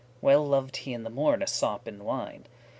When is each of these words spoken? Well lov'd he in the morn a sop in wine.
Well 0.19 0.43
lov'd 0.47 0.77
he 0.77 0.93
in 0.93 1.03
the 1.03 1.11
morn 1.11 1.43
a 1.43 1.47
sop 1.47 1.87
in 1.87 2.03
wine. 2.03 2.45